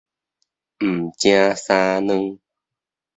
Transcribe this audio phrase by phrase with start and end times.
[0.79, 2.39] 毋成三兩